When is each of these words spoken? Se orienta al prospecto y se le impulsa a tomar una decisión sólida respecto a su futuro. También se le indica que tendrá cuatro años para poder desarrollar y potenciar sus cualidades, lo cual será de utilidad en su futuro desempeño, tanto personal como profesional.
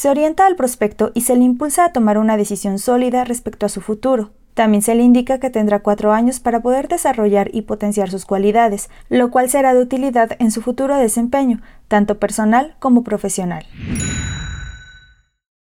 Se 0.00 0.08
orienta 0.08 0.46
al 0.46 0.56
prospecto 0.56 1.12
y 1.12 1.20
se 1.20 1.36
le 1.36 1.44
impulsa 1.44 1.84
a 1.84 1.92
tomar 1.92 2.16
una 2.16 2.38
decisión 2.38 2.78
sólida 2.78 3.22
respecto 3.26 3.66
a 3.66 3.68
su 3.68 3.82
futuro. 3.82 4.30
También 4.54 4.80
se 4.80 4.94
le 4.94 5.02
indica 5.02 5.40
que 5.40 5.50
tendrá 5.50 5.80
cuatro 5.80 6.10
años 6.12 6.40
para 6.40 6.62
poder 6.62 6.88
desarrollar 6.88 7.50
y 7.52 7.60
potenciar 7.60 8.10
sus 8.10 8.24
cualidades, 8.24 8.88
lo 9.10 9.30
cual 9.30 9.50
será 9.50 9.74
de 9.74 9.82
utilidad 9.82 10.38
en 10.38 10.52
su 10.52 10.62
futuro 10.62 10.96
desempeño, 10.96 11.60
tanto 11.86 12.18
personal 12.18 12.76
como 12.78 13.04
profesional. 13.04 13.66